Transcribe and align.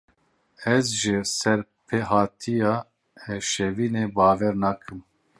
Ez 0.73 0.85
ji 0.99 1.15
serpêhatiya 1.37 2.73
Şevînê 3.49 4.05
bawer 4.15 4.55
nakim. 4.63 4.99